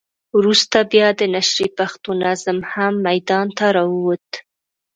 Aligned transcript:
وروسته 0.37 0.77
بیا 0.91 1.07
د 1.19 1.21
نشرې 1.33 1.67
پښتو 1.77 2.09
نظم 2.23 2.57
هم 2.71 2.93
ميدان 3.07 3.47
ته 3.57 3.65
راووت. 3.75 4.27